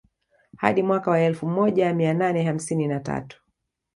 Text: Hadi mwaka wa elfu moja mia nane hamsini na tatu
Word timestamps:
Hadi 0.57 0.83
mwaka 0.83 1.11
wa 1.11 1.19
elfu 1.19 1.45
moja 1.47 1.93
mia 1.93 2.13
nane 2.13 2.43
hamsini 2.43 2.87
na 2.87 2.99
tatu 2.99 3.41